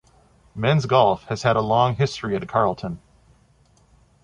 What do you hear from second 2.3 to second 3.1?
at Carleton.